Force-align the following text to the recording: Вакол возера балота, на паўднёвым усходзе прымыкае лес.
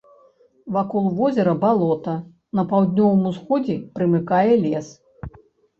Вакол 0.77 1.09
возера 1.19 1.53
балота, 1.65 2.15
на 2.61 2.67
паўднёвым 2.73 3.23
усходзе 3.35 3.79
прымыкае 4.01 4.53
лес. 4.67 4.87